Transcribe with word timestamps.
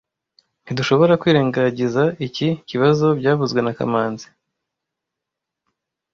Ntidushobora 0.63 1.19
kwirengagiza 1.21 2.03
iki 2.27 2.47
kibazo 2.69 3.07
byavuzwe 3.19 3.59
na 3.61 3.73
kamanzi 3.77 4.27